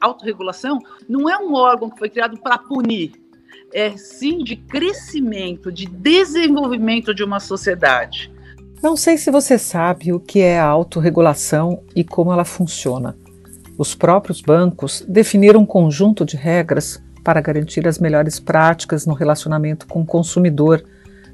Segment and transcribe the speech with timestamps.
[0.00, 3.12] autorregulação não é um órgão que foi criado para punir,
[3.72, 8.32] é sim de crescimento, de desenvolvimento de uma sociedade.
[8.82, 13.16] Não sei se você sabe o que é a autorregulação e como ela funciona.
[13.76, 19.86] Os próprios bancos definiram um conjunto de regras para garantir as melhores práticas no relacionamento
[19.86, 20.82] com o consumidor,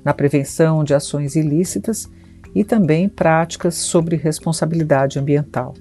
[0.04, 2.10] na prevenção de ações ilícitas
[2.54, 5.74] e também práticas sobre responsabilidade ambiental.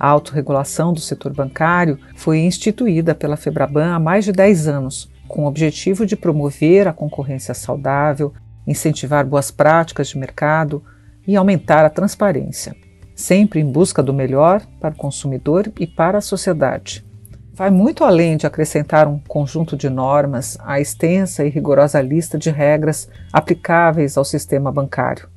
[0.00, 5.44] A autorregulação do setor bancário foi instituída pela Febraban há mais de 10 anos, com
[5.44, 8.32] o objetivo de promover a concorrência saudável,
[8.66, 10.82] incentivar boas práticas de mercado
[11.26, 12.74] e aumentar a transparência,
[13.14, 17.04] sempre em busca do melhor para o consumidor e para a sociedade.
[17.52, 22.48] Vai muito além de acrescentar um conjunto de normas à extensa e rigorosa lista de
[22.48, 25.28] regras aplicáveis ao sistema bancário.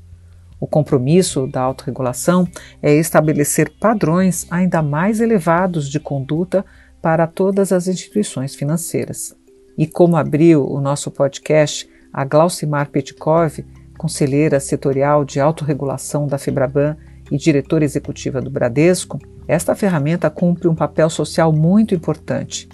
[0.64, 2.48] O compromisso da autorregulação
[2.82, 6.64] é estabelecer padrões ainda mais elevados de conduta
[7.02, 9.36] para todas as instituições financeiras.
[9.78, 13.60] E como abriu o nosso podcast a Glaucimar Petkov,
[13.98, 16.96] conselheira setorial de autorregulação da Febraban
[17.30, 22.70] e diretora executiva do Bradesco, esta ferramenta cumpre um papel social muito importante.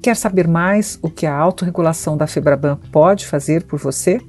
[0.00, 4.20] Quer saber mais o que a autorregulação da Febraban pode fazer por você?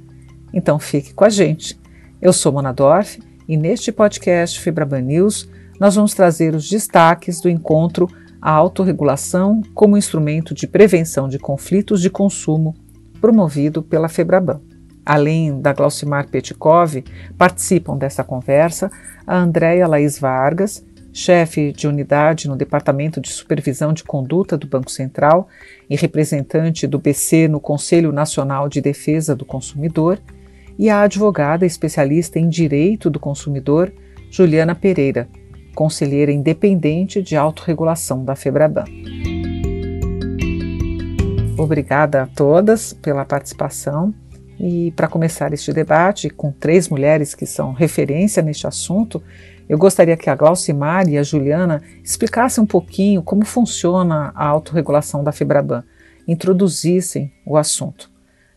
[0.51, 1.82] Então fique com a gente.
[2.23, 5.45] Eu sou Mona Dorf e neste podcast Febraban News
[5.77, 8.07] nós vamos trazer os destaques do encontro
[8.41, 12.73] A Autorregulação como Instrumento de Prevenção de Conflitos de Consumo,
[13.19, 14.61] promovido pela Febraban.
[15.05, 17.03] Além da Glaucimar Petkov,
[17.37, 18.89] participam dessa conversa
[19.27, 24.89] a Andréia Laís Vargas, chefe de unidade no Departamento de Supervisão de Conduta do Banco
[24.89, 25.49] Central
[25.89, 30.21] e representante do BC no Conselho Nacional de Defesa do Consumidor,
[30.77, 33.91] e a advogada especialista em direito do consumidor,
[34.29, 35.27] Juliana Pereira,
[35.75, 38.85] conselheira independente de autorregulação da Febraban.
[41.57, 44.13] Obrigada a todas pela participação.
[44.59, 49.21] E para começar este debate, com três mulheres que são referência neste assunto,
[49.67, 55.23] eu gostaria que a Glaucimar e a Juliana explicassem um pouquinho como funciona a autorregulação
[55.23, 55.83] da Febraban,
[56.27, 58.09] introduzissem o assunto.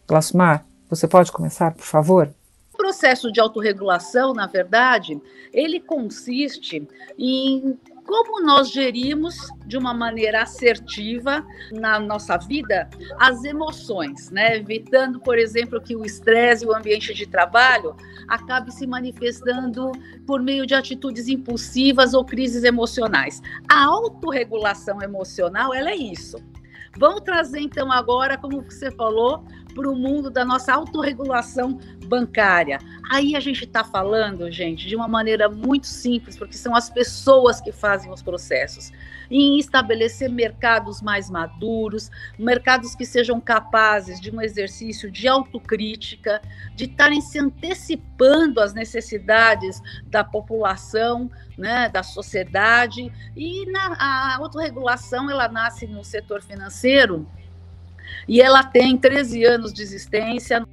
[0.06, 2.32] Glaucimar, você pode começar, por favor?
[2.72, 5.20] O processo de autorregulação, na verdade,
[5.52, 6.86] ele consiste
[7.18, 9.36] em como nós gerimos
[9.66, 12.88] de uma maneira assertiva na nossa vida
[13.18, 14.56] as emoções, né?
[14.56, 17.96] Evitando, por exemplo, que o estresse e o ambiente de trabalho
[18.28, 19.90] acabe se manifestando
[20.24, 23.42] por meio de atitudes impulsivas ou crises emocionais.
[23.68, 26.36] A autorregulação emocional, ela é isso.
[26.98, 29.44] Vamos trazer então agora, como você falou,
[29.76, 32.78] para o mundo da nossa autorregulação bancária.
[33.10, 37.60] Aí a gente está falando, gente, de uma maneira muito simples, porque são as pessoas
[37.60, 38.90] que fazem os processos,
[39.30, 46.40] em estabelecer mercados mais maduros, mercados que sejam capazes de um exercício de autocrítica,
[46.74, 53.12] de estarem se antecipando às necessidades da população, né, da sociedade.
[53.36, 57.28] E na, a autorregulação ela nasce no setor financeiro
[58.28, 60.66] e ela tem 13 anos de existência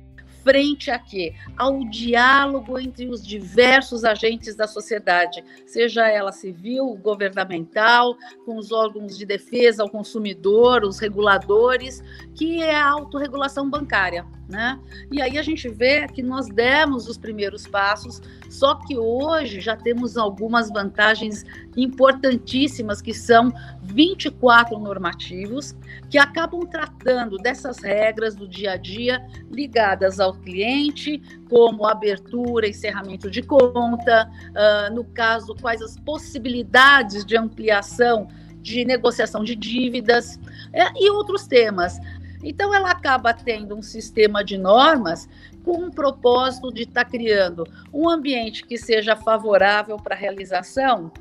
[0.44, 1.34] frente a quê?
[1.58, 9.18] Ao diálogo entre os diversos agentes da sociedade, seja ela civil, governamental, com os órgãos
[9.18, 12.04] de defesa ao consumidor, os reguladores,
[12.36, 14.26] que é a autorregulação bancária.
[14.48, 14.78] Né?
[15.10, 19.76] E aí a gente vê que nós demos os primeiros passos, só que hoje já
[19.76, 21.46] temos algumas vantagens
[21.78, 25.74] importantíssimas, que são 24 normativos,
[26.10, 33.32] que acabam tratando dessas regras do dia a dia ligadas ao cliente, como abertura, encerramento
[33.32, 38.28] de conta, uh, no caso, quais as possibilidades de ampliação
[38.64, 40.40] de negociação de dívidas
[40.72, 42.00] é, e outros temas.
[42.44, 45.30] Então, ela acaba tendo um sistema de normas
[45.64, 51.12] com o propósito de estar tá criando um ambiente que seja favorável para a realização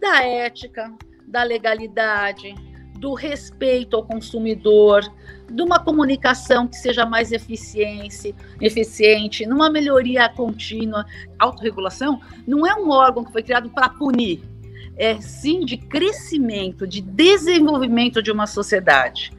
[0.00, 0.92] da ética,
[1.26, 2.54] da legalidade,
[2.98, 5.02] do respeito ao consumidor,
[5.50, 11.04] de uma comunicação que seja mais eficiente, eficiente, numa melhoria contínua.
[11.38, 14.42] Autorregulação não é um órgão que foi criado para punir,
[14.96, 19.32] é sim de crescimento, de desenvolvimento de uma sociedade.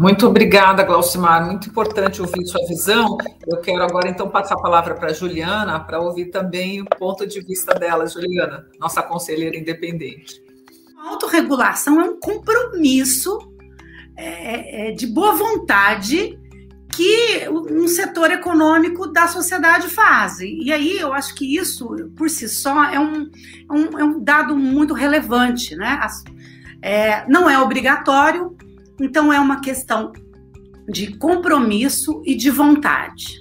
[0.00, 1.44] Muito obrigada, Glaucimar.
[1.44, 3.18] Muito importante ouvir sua visão.
[3.46, 7.26] Eu quero agora, então, passar a palavra para a Juliana, para ouvir também o ponto
[7.26, 10.42] de vista dela, Juliana, nossa conselheira independente.
[10.96, 13.38] A autorregulação é um compromisso
[14.16, 16.38] é, é, de boa vontade
[16.96, 20.40] que um setor econômico da sociedade faz.
[20.40, 21.86] E aí eu acho que isso,
[22.16, 23.30] por si só, é um,
[23.68, 25.76] é um, é um dado muito relevante.
[25.76, 26.00] Né?
[26.80, 28.56] É, não é obrigatório,
[29.00, 30.12] então é uma questão
[30.88, 33.40] de compromisso e de vontade.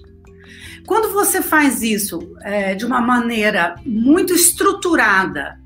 [0.86, 5.60] Quando você faz isso é, de uma maneira muito estruturada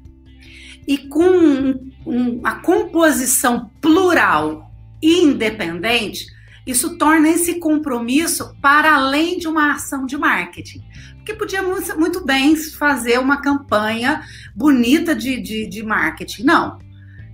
[0.87, 4.69] e com um, composição plural
[5.01, 6.25] e independente,
[6.65, 10.81] isso torna esse compromisso para além de uma ação de marketing.
[11.17, 14.23] Porque podia muito bem fazer uma campanha
[14.55, 16.43] bonita de, de, de marketing.
[16.43, 16.79] Não.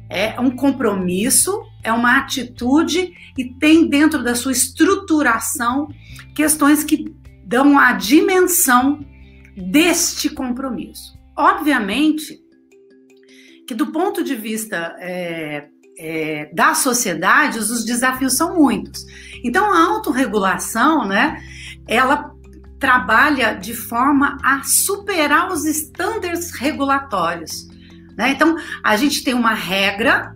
[0.08, 5.88] É um compromisso, é uma atitude e tem dentro da sua estruturação
[6.36, 7.14] questões que
[7.46, 9.00] dão a dimensão
[9.56, 11.18] deste compromisso.
[11.38, 12.40] Obviamente
[13.68, 15.68] que, do ponto de vista é,
[16.00, 16.52] é,
[17.56, 19.06] os desafios são muitos.
[19.44, 21.40] Então, a autorregulação, né,
[21.88, 22.32] ela
[22.80, 27.68] trabalha de forma a superar os estándares regulatórios.
[28.18, 28.32] Né?
[28.32, 30.36] Então, a gente tem uma regra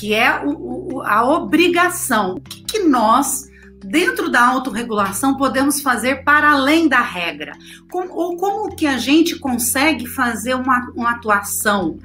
[0.00, 2.36] que é o, o, a obrigação.
[2.36, 3.50] O que, que nós,
[3.84, 7.52] dentro da autorregulação, podemos fazer para além da regra?
[7.92, 11.98] Ou como que a gente consegue fazer uma, uma atuação,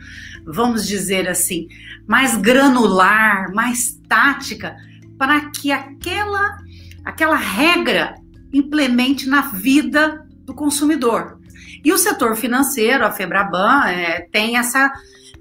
[0.46, 1.70] vamos dizer assim,
[2.06, 4.76] mais granular, mais tática,
[5.18, 6.58] para que aquela,
[7.06, 8.16] aquela regra
[8.52, 11.40] implemente na vida do consumidor.
[11.82, 14.92] E o setor financeiro, a Febraban, é, tem essa,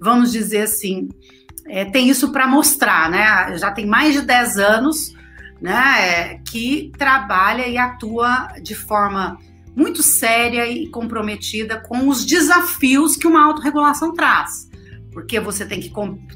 [0.01, 1.09] vamos dizer assim,
[1.67, 3.57] é, tem isso para mostrar, né?
[3.59, 5.15] Já tem mais de 10 anos
[5.61, 9.39] né, que trabalha e atua de forma
[9.75, 14.69] muito séria e comprometida com os desafios que uma autorregulação traz
[15.15, 15.91] porque você tem que,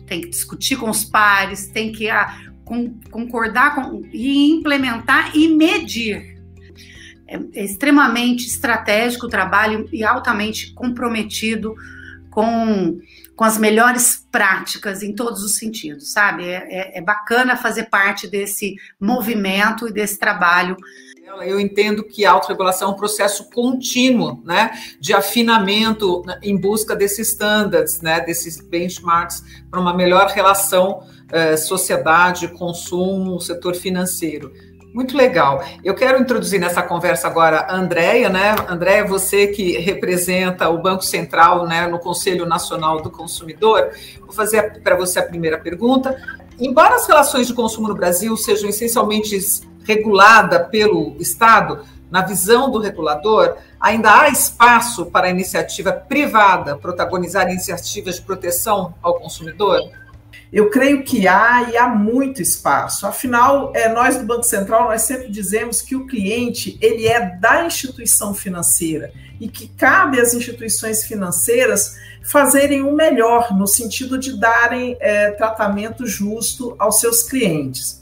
[0.06, 2.32] tem que discutir com os pares, tem que ah,
[2.64, 6.38] com, concordar com, e implementar e medir.
[7.26, 11.74] É, é extremamente estratégico o trabalho e altamente comprometido
[12.30, 12.96] com,
[13.38, 16.42] com as melhores práticas em todos os sentidos, sabe?
[16.42, 20.76] É, é, é bacana fazer parte desse movimento e desse trabalho
[21.42, 27.28] eu entendo que a autorregulação é um processo contínuo, né, de afinamento em busca desses
[27.28, 34.52] standards, né, desses benchmarks para uma melhor relação eh, sociedade, consumo, setor financeiro.
[34.92, 35.62] Muito legal.
[35.84, 38.56] Eu quero introduzir nessa conversa agora a Andréia, né?
[38.68, 43.90] Andréia, você que representa o Banco Central né, no Conselho Nacional do Consumidor,
[44.20, 46.16] vou fazer para você a primeira pergunta.
[46.58, 49.38] Embora as relações de consumo no Brasil sejam essencialmente
[49.84, 57.50] regulada pelo Estado, na visão do regulador, ainda há espaço para a iniciativa privada protagonizar
[57.50, 59.78] iniciativas de proteção ao consumidor?
[60.52, 63.06] Eu creio que há e há muito espaço.
[63.06, 67.66] Afinal, é, nós do Banco Central nós sempre dizemos que o cliente ele é da
[67.66, 74.96] instituição financeira e que cabe às instituições financeiras fazerem o melhor no sentido de darem
[75.00, 77.98] é, tratamento justo aos seus clientes.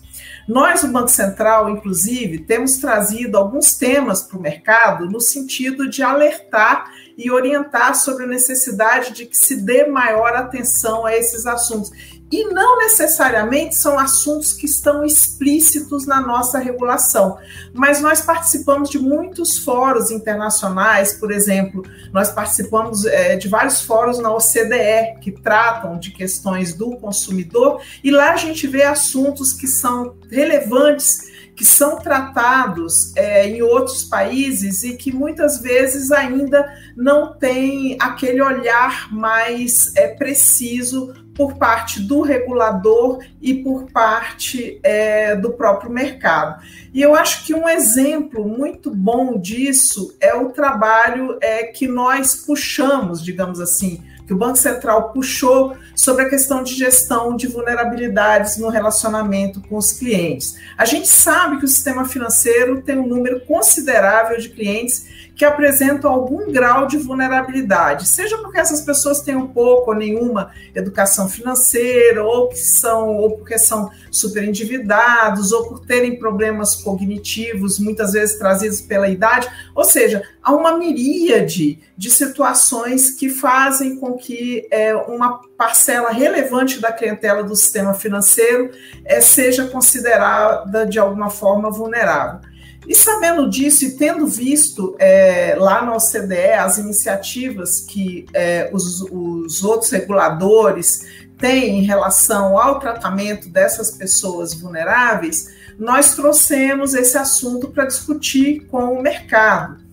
[0.48, 6.04] Nós, o Banco Central, inclusive, temos trazido alguns temas para o mercado no sentido de
[6.04, 6.88] alertar
[7.18, 11.90] e orientar sobre a necessidade de que se dê maior atenção a esses assuntos
[12.30, 17.38] e não necessariamente são assuntos que estão explícitos na nossa regulação,
[17.72, 24.18] mas nós participamos de muitos fóruns internacionais, por exemplo, nós participamos é, de vários fóruns
[24.18, 29.68] na OCDE que tratam de questões do consumidor, e lá a gente vê assuntos que
[29.68, 37.32] são relevantes que são tratados é, em outros países e que muitas vezes ainda não
[37.32, 45.52] tem aquele olhar mais é, preciso por parte do regulador e por parte é, do
[45.52, 46.62] próprio mercado.
[46.92, 52.34] E eu acho que um exemplo muito bom disso é o trabalho é, que nós
[52.34, 58.58] puxamos, digamos assim, que o Banco Central puxou sobre a questão de gestão de vulnerabilidades
[58.58, 60.56] no relacionamento com os clientes.
[60.76, 66.10] A gente sabe que o sistema financeiro tem um número considerável de clientes que apresentam
[66.10, 72.24] algum grau de vulnerabilidade, seja porque essas pessoas têm um pouco ou nenhuma educação financeira,
[72.24, 78.38] ou que são, ou porque são super endividados, ou por terem problemas cognitivos, muitas vezes
[78.38, 84.94] trazidos pela idade, ou seja, há uma miríade de situações que fazem com que é,
[84.94, 88.70] uma parcela relevante da clientela do sistema financeiro
[89.04, 92.40] é, seja considerada de alguma forma vulnerável.
[92.86, 99.00] E sabendo disso e tendo visto é, lá na OCDE as iniciativas que é, os,
[99.10, 107.68] os outros reguladores têm em relação ao tratamento dessas pessoas vulneráveis, nós trouxemos esse assunto
[107.68, 109.84] para discutir com o mercado.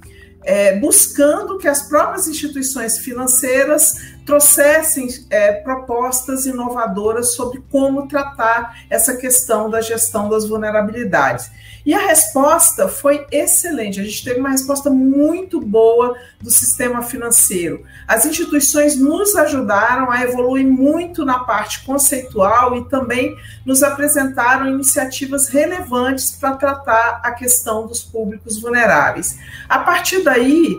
[0.45, 9.15] É, buscando que as próprias instituições financeiras trouxessem é, propostas inovadoras sobre como tratar essa
[9.15, 11.51] questão da gestão das vulnerabilidades.
[11.85, 13.99] E a resposta foi excelente.
[13.99, 17.83] A gente teve uma resposta muito boa do sistema financeiro.
[18.07, 25.49] As instituições nos ajudaram a evoluir muito na parte conceitual e também nos apresentaram iniciativas
[25.49, 29.37] relevantes para tratar a questão dos públicos vulneráveis.
[29.67, 30.77] A partir daí,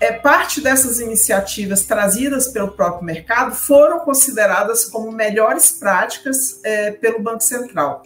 [0.00, 7.20] é, parte dessas iniciativas trazidas pelo próprio mercado foram consideradas como melhores práticas é, pelo
[7.20, 8.02] Banco Central.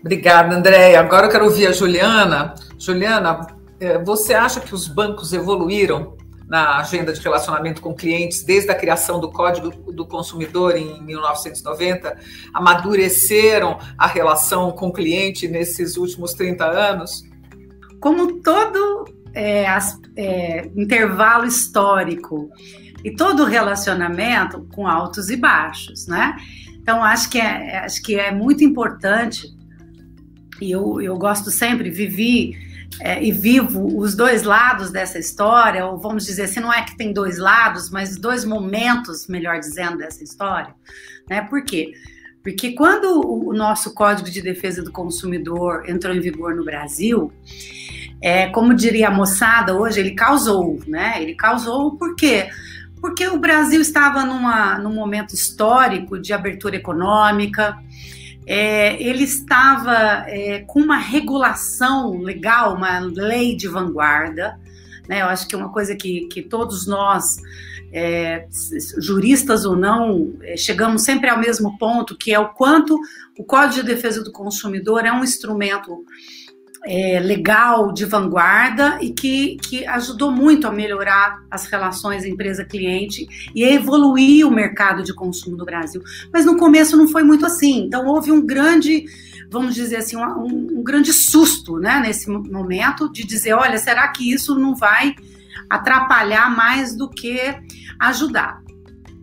[0.00, 1.00] Obrigada, Andréia.
[1.00, 2.54] Agora eu quero ouvir a Juliana.
[2.78, 3.46] Juliana,
[3.80, 6.16] é, você acha que os bancos evoluíram
[6.48, 12.18] na agenda de relacionamento com clientes desde a criação do Código do Consumidor em 1990?
[12.52, 17.22] Amadureceram a relação com o cliente nesses últimos 30 anos?
[18.00, 22.50] Como todo é, as, é, intervalo histórico
[23.02, 26.36] e todo relacionamento com altos e baixos, né?
[26.80, 29.48] Então acho que é, acho que é muito importante
[30.60, 32.56] e eu, eu gosto sempre, vivi
[33.00, 36.96] é, e vivo os dois lados dessa história, ou vamos dizer assim, não é que
[36.96, 40.74] tem dois lados, mas dois momentos, melhor dizendo, dessa história.
[41.28, 41.42] Né?
[41.42, 41.92] Por quê?
[42.42, 47.32] Porque quando o nosso Código de Defesa do Consumidor entrou em vigor no Brasil,
[48.20, 51.20] é, como diria a moçada hoje, ele causou, né?
[51.20, 52.48] Ele causou por quê?
[53.00, 57.76] Porque o Brasil estava numa, num momento histórico de abertura econômica,
[58.46, 64.58] é, ele estava é, com uma regulação legal, uma lei de vanguarda.
[65.08, 65.22] Né?
[65.22, 67.36] Eu acho que é uma coisa que, que todos nós,
[67.92, 68.46] é,
[68.98, 72.98] juristas ou não, é, chegamos sempre ao mesmo ponto, que é o quanto
[73.38, 76.04] o Código de Defesa do Consumidor é um instrumento
[76.84, 83.64] é, legal, de vanguarda e que, que ajudou muito a melhorar as relações empresa-cliente e
[83.64, 86.02] a evoluir o mercado de consumo no Brasil.
[86.32, 87.86] Mas no começo não foi muito assim.
[87.86, 89.06] Então houve um grande,
[89.50, 94.30] vamos dizer assim, um, um grande susto né, nesse momento de dizer: olha, será que
[94.30, 95.14] isso não vai
[95.70, 97.40] atrapalhar mais do que
[97.98, 98.62] ajudar?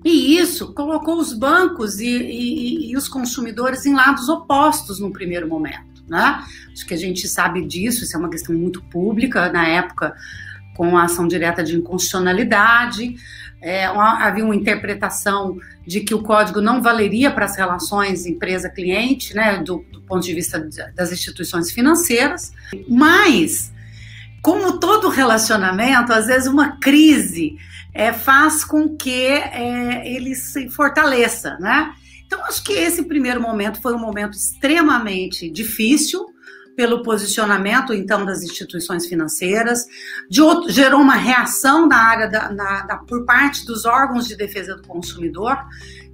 [0.04, 5.48] E isso colocou os bancos e, e, e os consumidores em lados opostos no primeiro
[5.48, 6.44] momento né?
[6.74, 10.14] Acho que a gente sabe disso, isso é uma questão muito pública na época
[10.76, 13.16] com a ação direta de inconstitucionalidade.
[13.62, 19.34] É, uma, havia uma interpretação de que o código não valeria para as relações empresa-cliente,
[19.34, 22.52] né, do, do, ponto de vista das instituições financeiras,
[22.90, 23.72] mas,
[24.42, 27.56] como todo relacionamento, às vezes uma crise
[27.94, 31.94] é, faz com que é, ele se fortaleça, né?
[32.32, 36.26] Então, acho que esse primeiro momento foi um momento extremamente difícil
[36.78, 39.86] pelo posicionamento, então, das instituições financeiras,
[40.40, 44.78] outro, gerou uma reação na área da, na, da, por parte dos órgãos de defesa
[44.78, 45.58] do consumidor,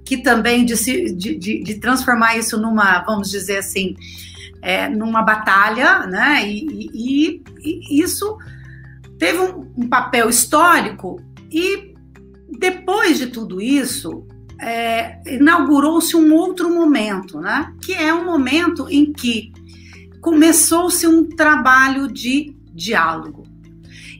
[0.04, 0.74] que também de,
[1.14, 3.94] de, de, de transformar isso numa, vamos dizer assim,
[4.60, 6.42] é, numa batalha, né?
[6.50, 8.36] E, e, e isso
[9.16, 11.94] teve um, um papel histórico e
[12.58, 14.26] depois de tudo isso,
[14.60, 17.72] é, inaugurou-se um outro momento, né?
[17.80, 19.52] Que é um momento em que
[20.20, 23.46] começou-se um trabalho de diálogo.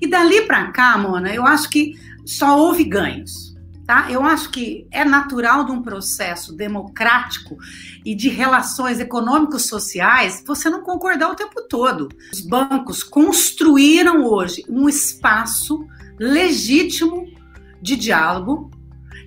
[0.01, 3.49] E dali para cá, Mona, eu acho que só houve ganhos.
[3.85, 4.07] Tá?
[4.11, 7.57] Eu acho que é natural de um processo democrático
[8.05, 12.09] e de relações econômicos sociais você não concordar o tempo todo.
[12.31, 15.87] Os bancos construíram hoje um espaço
[16.19, 17.27] legítimo
[17.81, 18.71] de diálogo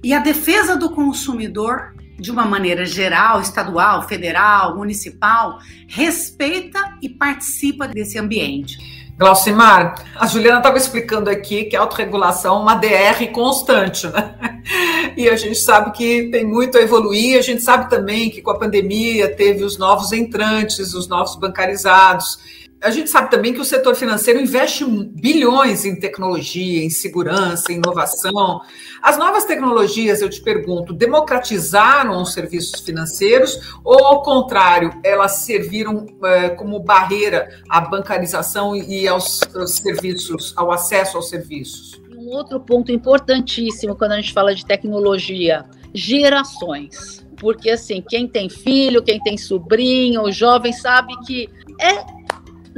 [0.04, 7.88] e a defesa do consumidor, de uma maneira geral, estadual, federal, municipal, respeita e participa
[7.88, 8.78] desse ambiente.
[9.18, 14.36] Glaucimar, a Juliana estava explicando aqui que a autorregulação é uma DR constante, né?
[15.18, 18.52] E a gente sabe que tem muito a evoluir, a gente sabe também que com
[18.52, 22.40] a pandemia teve os novos entrantes, os novos bancarizados,
[22.82, 27.76] a gente sabe também que o setor financeiro investe bilhões em tecnologia, em segurança, em
[27.76, 28.62] inovação.
[29.02, 36.08] As novas tecnologias, eu te pergunto, democratizaram os serviços financeiros ou, ao contrário, elas serviram
[36.24, 42.02] é, como barreira à bancarização e aos, aos serviços, ao acesso aos serviços?
[42.18, 48.48] Um outro ponto importantíssimo quando a gente fala de tecnologia: gerações porque assim, quem tem
[48.48, 52.21] filho, quem tem sobrinho, jovem sabe que é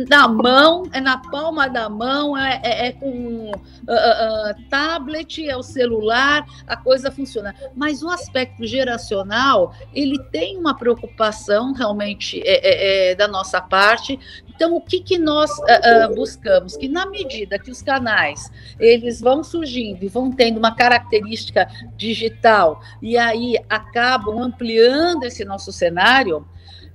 [0.10, 5.56] na mão, é na palma da mão, é, é, é com uh, uh, tablet, é
[5.56, 7.54] o celular, a coisa funciona.
[7.76, 14.20] Mas o aspecto geracional, ele tem uma preocupação realmente é, é, é da nossa parte
[14.56, 16.76] Então, o que, que nós uh, buscamos?
[16.76, 22.82] Que na medida que os canais eles vão surgindo e vão tendo uma característica digital
[23.02, 26.46] e aí acabam ampliando esse nosso cenário,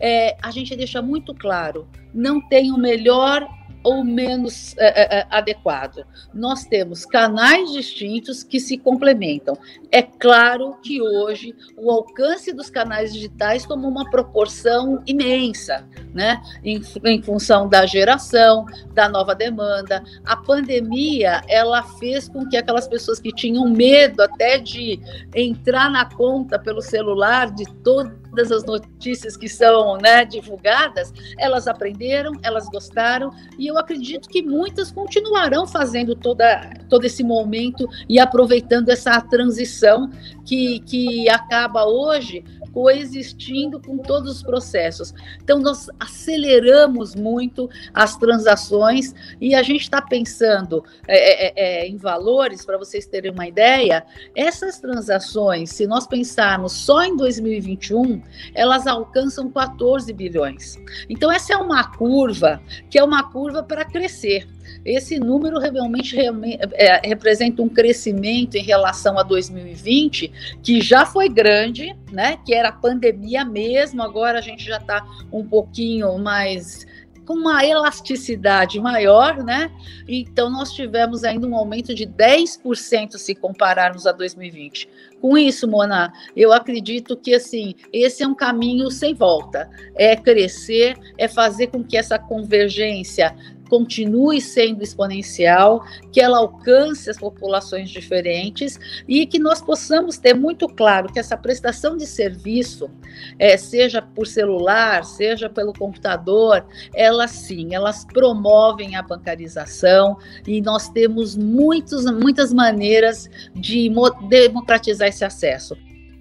[0.01, 3.47] é, a gente deixa muito claro, não tem o melhor
[3.83, 6.05] ou menos é, é, adequado.
[6.35, 9.57] Nós temos canais distintos que se complementam.
[9.91, 16.43] É claro que hoje o alcance dos canais digitais tomou uma proporção imensa, né?
[16.65, 20.03] Em, em função da geração, da nova demanda.
[20.25, 25.01] A pandemia ela fez com que aquelas pessoas que tinham medo até de
[25.35, 31.67] entrar na conta pelo celular de todo todas as notícias que são né, divulgadas, elas
[31.67, 38.19] aprenderam, elas gostaram, e eu acredito que muitas continuarão fazendo toda, todo esse momento e
[38.19, 40.11] aproveitando essa transição
[40.45, 45.15] que, que acaba hoje coexistindo com todos os processos.
[45.43, 51.97] Então, nós aceleramos muito as transações e a gente está pensando é, é, é, em
[51.97, 58.23] valores, para vocês terem uma ideia, essas transações, se nós pensarmos só em 2021,
[58.55, 60.79] elas alcançam 14 bilhões.
[61.09, 62.61] Então, essa é uma curva
[62.91, 64.47] que é uma curva para crescer.
[64.89, 71.29] Esse número realmente, realmente é, representa um crescimento em relação a 2020, que já foi
[71.29, 72.39] grande, né?
[72.45, 76.87] Que era pandemia mesmo, agora a gente já está um pouquinho mais
[77.29, 79.71] com uma elasticidade maior, né?
[80.09, 84.89] Então, nós tivemos ainda um aumento de 10% se compararmos a 2020.
[85.21, 89.69] Com isso, Mona, eu acredito que assim, esse é um caminho sem volta.
[89.95, 93.37] É crescer, é fazer com que essa convergência
[93.69, 100.69] continue sendo exponencial, que ela alcance as populações diferentes e que nós possamos ter muito
[100.69, 102.91] claro que essa prestação de serviço,
[103.39, 110.89] é, seja por celular, seja pelo computador, elas sim, elas promovem a bancarização e nós
[110.89, 113.91] temos muitos, muitas maneiras de
[114.29, 115.77] democratizar esse acesso.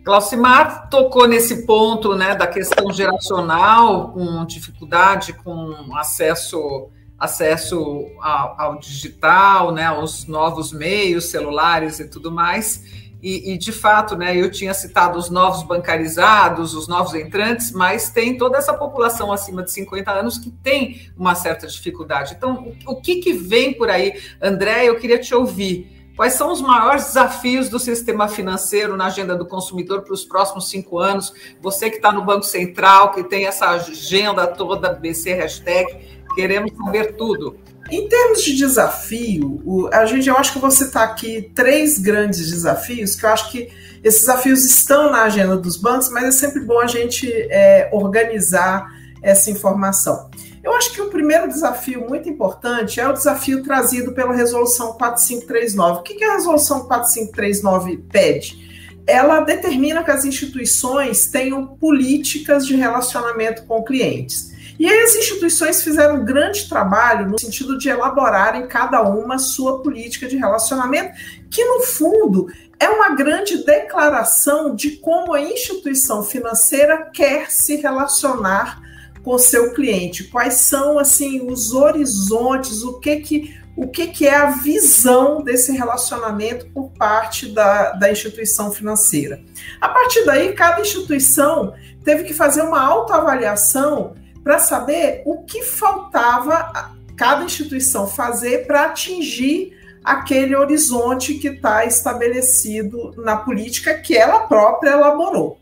[0.08, 6.88] Glaucimar tocou nesse ponto né, da questão geracional, com dificuldade com acesso
[7.20, 13.08] acesso ao, ao, digital, né, aos novos meios celulares e tudo mais.
[13.22, 18.12] E, e, de fato, né, eu tinha citado os novos bancarizados, os novos entrantes, mas
[18.12, 22.36] tem toda essa população acima de 50 anos que tem uma certa dificuldade.
[22.38, 24.22] Então, o, o que, que vem por aí?
[24.40, 25.98] André, eu queria te ouvir.
[26.16, 30.68] Quais são os maiores desafios do sistema financeiro na agenda do consumidor para os próximos
[30.68, 31.32] cinco anos?
[31.62, 37.14] Você que está no Banco Central, que tem essa agenda toda, BC Hashtag, Queremos saber
[37.14, 37.58] tudo.
[37.90, 43.16] Em termos de desafio, a gente, eu acho que você está aqui três grandes desafios,
[43.16, 43.70] que eu acho que
[44.04, 48.88] esses desafios estão na agenda dos bancos, mas é sempre bom a gente é, organizar
[49.24, 50.30] essa informação.
[50.64, 56.00] Eu acho que o primeiro desafio muito importante é o desafio trazido pela Resolução 4539.
[56.00, 58.68] O que, que a Resolução 4539 pede?
[59.08, 64.56] Ela determina que as instituições tenham políticas de relacionamento com clientes.
[64.80, 69.82] E aí as instituições fizeram um grande trabalho no sentido de elaborarem cada uma sua
[69.82, 71.14] política de relacionamento,
[71.50, 72.48] que no fundo
[72.80, 78.80] é uma grande declaração de como a instituição financeira quer se relacionar
[79.24, 84.36] com seu cliente, quais são assim os horizontes, o que que o que, que é
[84.36, 89.40] a visão desse relacionamento por parte da, da instituição financeira.
[89.80, 94.16] A partir daí, cada instituição teve que fazer uma autoavaliação
[94.48, 96.72] para saber o que faltava
[97.18, 104.92] cada instituição fazer para atingir aquele horizonte que está estabelecido na política que ela própria
[104.92, 105.60] elaborou.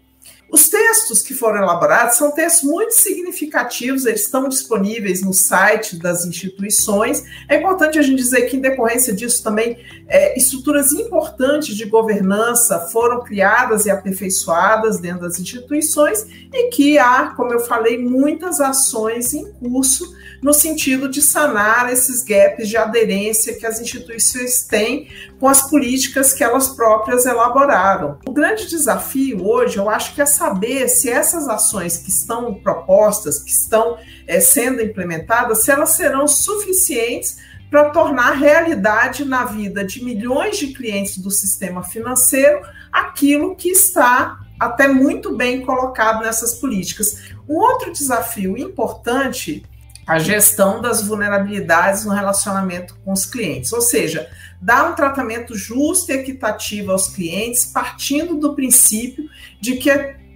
[0.56, 6.26] Os textos que foram elaborados são textos muito significativos, eles estão disponíveis no site das
[6.26, 7.26] instituições.
[7.50, 12.80] É importante a gente dizer que, em decorrência disso, também é, estruturas importantes de governança
[12.88, 19.34] foram criadas e aperfeiçoadas dentro das instituições e que há, como eu falei, muitas ações
[19.34, 25.08] em curso no sentido de sanar esses gaps de aderência que as instituições têm
[25.40, 28.20] com as políticas que elas próprias elaboraram.
[28.28, 33.40] O grande desafio hoje, eu acho que é saber se essas ações que estão propostas,
[33.40, 37.38] que estão é, sendo implementadas, se elas serão suficientes
[37.72, 44.38] para tornar realidade na vida de milhões de clientes do sistema financeiro aquilo que está
[44.60, 47.32] até muito bem colocado nessas políticas.
[47.50, 49.66] Um outro desafio importante
[50.06, 54.30] a gestão das vulnerabilidades no relacionamento com os clientes, ou seja,
[54.62, 59.28] dar um tratamento justo e equitativo aos clientes, partindo do princípio
[59.60, 59.90] de que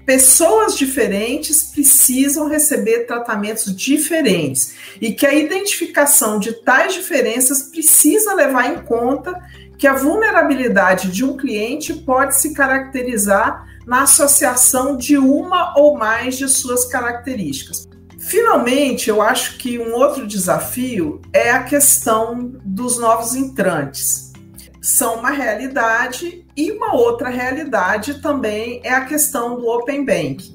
[0.06, 8.74] pessoas diferentes precisam receber tratamentos diferentes e que a identificação de tais diferenças precisa levar
[8.74, 9.40] em conta
[9.78, 16.38] que a vulnerabilidade de um cliente pode se caracterizar na associação de uma ou mais
[16.38, 17.89] de suas características.
[18.30, 24.32] Finalmente, eu acho que um outro desafio é a questão dos novos entrantes.
[24.80, 30.54] São uma realidade e uma outra realidade também é a questão do Open Banking.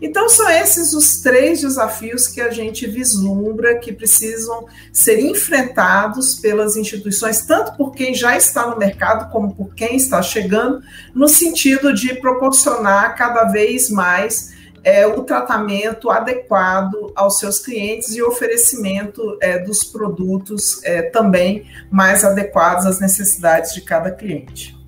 [0.00, 6.76] Então, são esses os três desafios que a gente vislumbra que precisam ser enfrentados pelas
[6.76, 10.80] instituições, tanto por quem já está no mercado, como por quem está chegando,
[11.12, 14.54] no sentido de proporcionar cada vez mais
[14.86, 22.24] é, o tratamento adequado aos seus clientes e oferecimento é, dos produtos é, também mais
[22.24, 24.78] adequados às necessidades de cada cliente.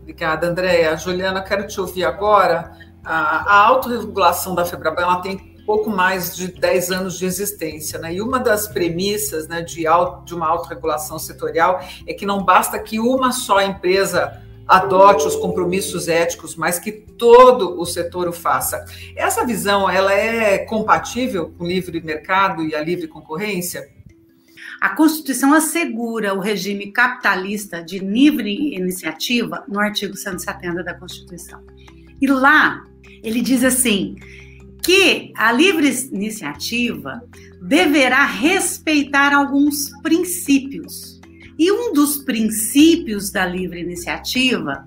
[0.00, 0.96] Obrigada, Andréia.
[0.96, 2.72] Juliana, quero te ouvir agora
[3.04, 5.36] a, a autorregulação da FEBRABAN ela tem
[5.66, 8.14] pouco mais de 10 anos de existência, né?
[8.14, 12.78] E uma das premissas né, de, auto, de uma autorregulação setorial é que não basta
[12.78, 18.84] que uma só empresa adote os compromissos éticos, mas que todo o setor o faça.
[19.16, 23.88] Essa visão, ela é compatível com o livre mercado e a livre concorrência?
[24.80, 31.62] A Constituição assegura o regime capitalista de livre iniciativa no artigo 170 da Constituição.
[32.20, 32.84] E lá
[33.22, 34.16] ele diz assim:
[34.82, 37.22] que a livre iniciativa
[37.60, 41.11] deverá respeitar alguns princípios.
[41.62, 44.84] E um dos princípios da livre iniciativa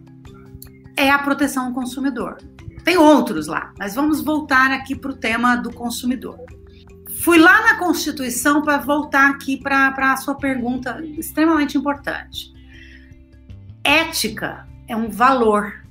[0.97, 2.35] é a proteção ao consumidor.
[2.83, 6.38] Tem outros lá, mas vamos voltar aqui para o tema do consumidor.
[7.21, 12.53] Fui lá na Constituição para voltar aqui para a sua pergunta extremamente importante.
[13.81, 15.81] Ética é um valor,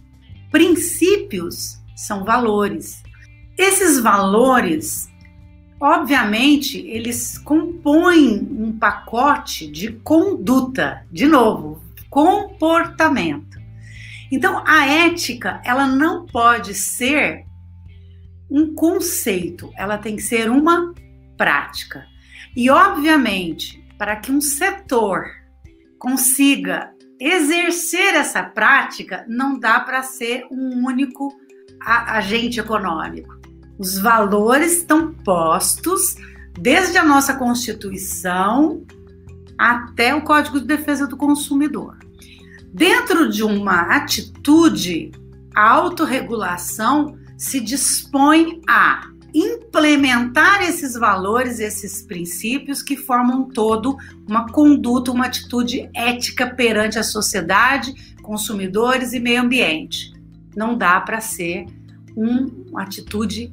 [0.51, 3.03] princípios são valores.
[3.57, 5.09] Esses valores,
[5.81, 13.59] obviamente, eles compõem um pacote de conduta, de novo, comportamento.
[14.31, 17.45] Então, a ética, ela não pode ser
[18.51, 20.95] um conceito, ela tem que ser uma
[21.37, 22.07] prática.
[22.57, 25.27] E, obviamente, para que um setor
[25.99, 31.33] consiga exercer essa prática, não dá para ser um único
[31.81, 33.44] agente econômico.
[33.79, 36.17] Os valores estão postos
[36.59, 38.83] desde a nossa Constituição
[39.59, 41.97] até o Código de Defesa do Consumidor.
[42.73, 45.13] Dentro de uma atitude,
[45.55, 53.97] a autorregulação se dispõe a implementar esses valores, esses princípios que formam todo
[54.29, 60.15] uma conduta, uma atitude ética perante a sociedade, consumidores e meio ambiente
[60.57, 61.67] não dá para ser
[62.17, 63.53] um, uma atitude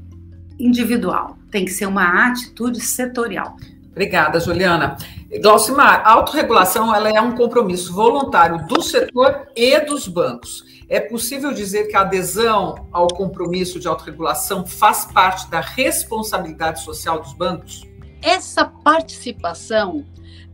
[0.60, 3.56] individual, tem que ser uma atitude setorial.
[3.92, 4.98] Obrigada, Juliana.
[5.42, 10.64] Glaucimar, a autorregulação ela é um compromisso voluntário do setor e dos bancos.
[10.90, 17.22] É possível dizer que a adesão ao compromisso de autorregulação faz parte da responsabilidade social
[17.22, 17.84] dos bancos?
[18.22, 20.06] Essa participação,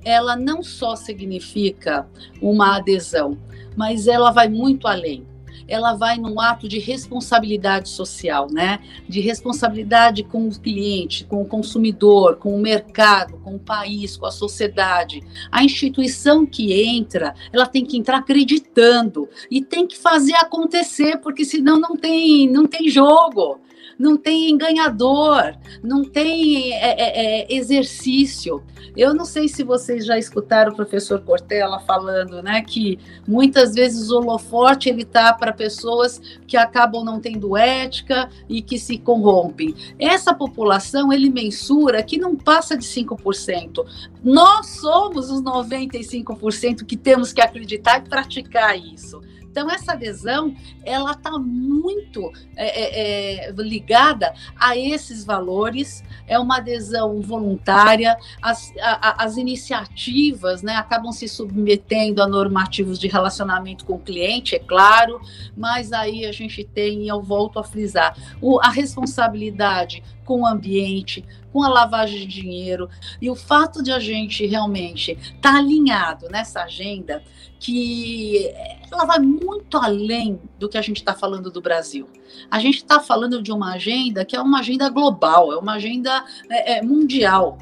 [0.04, 2.08] ela não só significa
[2.42, 3.38] uma adesão,
[3.76, 5.26] mas ela vai muito além
[5.68, 8.80] ela vai num ato de responsabilidade social, né?
[9.08, 14.26] De responsabilidade com o cliente, com o consumidor, com o mercado, com o país, com
[14.26, 15.22] a sociedade.
[15.52, 21.44] A instituição que entra, ela tem que entrar acreditando e tem que fazer acontecer, porque
[21.44, 23.60] senão não tem, não tem jogo
[23.98, 28.64] não tem ganhador, não tem é, é, é, exercício.
[28.96, 34.10] Eu não sei se vocês já escutaram o professor Cortella falando, né, que muitas vezes
[34.10, 39.76] o holofote ele tá para pessoas que acabam não tendo ética e que se corrompem.
[40.00, 43.86] Essa população ele mensura que não passa de 5%.
[44.24, 49.22] Nós somos os 95% que temos que acreditar e praticar isso.
[49.58, 56.58] Então, essa adesão, ela está muito é, é, é, ligada a esses valores, é uma
[56.58, 63.94] adesão voluntária, as, a, as iniciativas né, acabam se submetendo a normativos de relacionamento com
[63.94, 65.20] o cliente, é claro,
[65.58, 71.24] mas aí a gente tem, eu volto a frisar, o, a responsabilidade com o ambiente,
[71.54, 72.90] com a lavagem de dinheiro.
[73.22, 77.24] E o fato de a gente realmente estar tá alinhado nessa agenda,
[77.58, 78.52] que
[78.92, 82.08] ela vai muito além do que a gente está falando do Brasil.
[82.52, 86.24] A gente está falando de uma agenda que é uma agenda global, é uma agenda
[86.52, 87.58] é, é, mundial.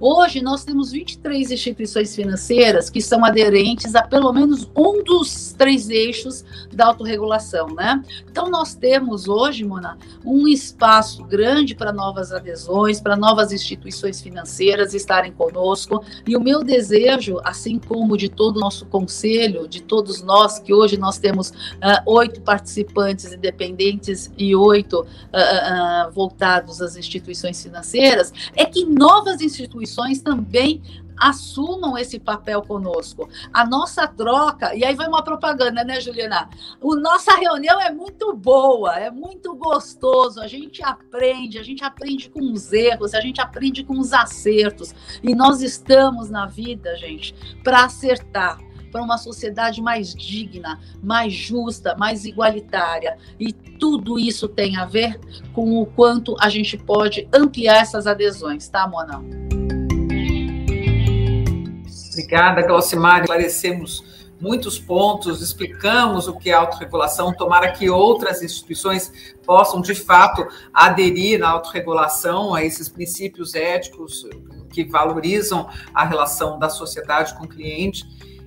[0.00, 5.90] Hoje nós temos 23 instituições financeiras que são aderentes a pelo menos um dos três
[5.90, 8.00] eixos da autorregulação, né?
[8.30, 14.94] Então nós temos hoje, Mona, um espaço grande para novas adesões, para novas instituições financeiras
[14.94, 16.04] estarem conosco.
[16.24, 20.72] E o meu desejo, assim como de todo o nosso conselho, de todos nós, que
[20.72, 25.06] hoje nós temos uh, oito participantes independentes e oito uh,
[26.06, 29.87] uh, voltados às instituições financeiras, é que novas instituições
[30.20, 30.82] também
[31.18, 33.28] assumam esse papel conosco.
[33.52, 36.48] A nossa troca, e aí vai uma propaganda, né, Juliana?
[36.80, 40.40] O nossa reunião é muito boa, é muito gostoso.
[40.40, 44.94] A gente aprende, a gente aprende com os erros, a gente aprende com os acertos.
[45.22, 48.58] E nós estamos na vida, gente, para acertar
[48.90, 53.18] para uma sociedade mais digna, mais justa, mais igualitária.
[53.38, 55.20] E tudo isso tem a ver
[55.52, 59.77] com o quanto a gente pode ampliar essas adesões, tá, Mona?
[62.18, 63.20] Obrigada, Glaucimar.
[63.20, 64.04] Esclarecemos
[64.40, 67.32] muitos pontos, explicamos o que é autorregulação.
[67.32, 74.26] Tomara que outras instituições possam, de fato, aderir à autorregulação, a esses princípios éticos
[74.70, 78.04] que valorizam a relação da sociedade com o cliente.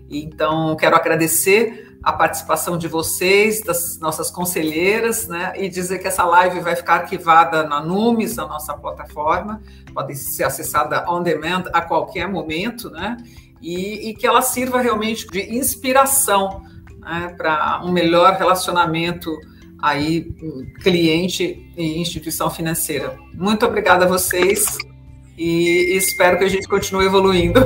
[0.10, 6.24] Então, quero agradecer a participação de vocês, das nossas conselheiras, né, e dizer que essa
[6.24, 9.62] live vai ficar arquivada na Numes, na nossa plataforma,
[9.94, 13.18] pode ser acessada on demand a qualquer momento, né,
[13.62, 16.64] e, e que ela sirva realmente de inspiração
[17.00, 19.32] né, para um melhor relacionamento
[19.82, 20.32] aí
[20.82, 23.18] cliente e instituição financeira.
[23.34, 24.78] Muito obrigada a vocês
[25.38, 27.60] e espero que a gente continue evoluindo.